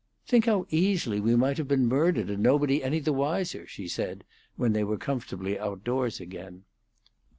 "Think 0.25 0.45
how 0.47 0.65
easily 0.71 1.19
we 1.19 1.35
might 1.35 1.59
have 1.59 1.67
been 1.67 1.85
murdered 1.85 2.31
and 2.31 2.41
nobody 2.41 2.79
been 2.79 2.87
any 2.87 2.99
the 3.01 3.13
wiser!" 3.13 3.67
she 3.67 3.87
said 3.87 4.23
when 4.55 4.73
they 4.73 4.83
were 4.83 4.97
comfortably 4.97 5.59
outdoors 5.59 6.19
again. 6.19 6.63